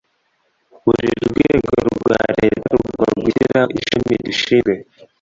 [0.83, 4.73] Buri rwego rwa Leta rugomba gushyiraho Ishami ribishinzwe